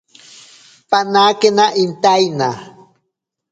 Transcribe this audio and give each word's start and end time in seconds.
Panakena 0.89 1.65
intaina. 1.83 2.49